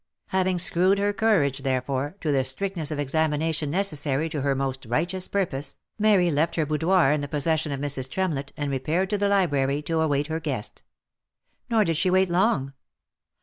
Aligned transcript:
Having 0.29 0.57
screwed 0.57 0.97
her 0.97 1.13
courage, 1.13 1.59
therefore, 1.59 2.15
to 2.21 2.31
the 2.31 2.43
strictness 2.43 2.89
of 2.89 2.97
ex 2.97 3.11
amination 3.13 3.69
necessary 3.69 4.29
to 4.29 4.41
her 4.41 4.55
most 4.55 4.87
righteous 4.87 5.27
purpose, 5.27 5.77
Mary 5.99 6.31
left 6.31 6.55
her 6.55 6.65
boudoir 6.65 7.11
in 7.11 7.21
the 7.21 7.27
possession 7.27 7.71
of 7.71 7.79
Mrs. 7.79 8.09
Tremlett, 8.09 8.51
and 8.57 8.71
repaired 8.71 9.11
to 9.11 9.19
the 9.19 9.29
library 9.29 9.83
to 9.83 10.01
await 10.01 10.25
her 10.25 10.39
guest. 10.39 10.81
Nor 11.69 11.83
did 11.83 11.97
she 11.97 12.09
wait 12.09 12.31
long. 12.31 12.73